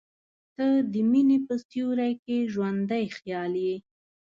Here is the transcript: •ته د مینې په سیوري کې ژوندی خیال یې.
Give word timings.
•ته 0.55 0.67
د 0.91 0.93
مینې 1.11 1.37
په 1.47 1.55
سیوري 1.67 2.11
کې 2.23 2.37
ژوندی 2.53 3.05
خیال 3.17 3.53
یې. 3.65 3.75